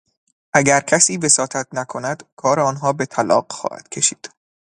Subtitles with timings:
[0.53, 4.29] اگر کسی وساطت نکند کار آنها به طلاق خواهد کشید.